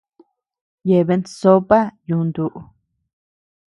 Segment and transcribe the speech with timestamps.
[0.87, 2.45] Yeabean sópa yuntu.